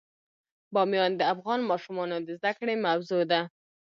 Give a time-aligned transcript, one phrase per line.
[0.73, 3.41] بامیان د افغان ماشومانو د زده کړې موضوع ده.